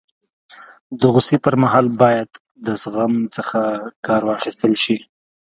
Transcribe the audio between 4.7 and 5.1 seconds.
سي.